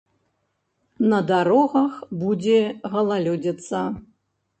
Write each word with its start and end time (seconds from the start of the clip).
На 1.11 1.19
дарогах 1.31 1.99
будзе 2.21 2.57
галалёдзіца. 2.95 3.83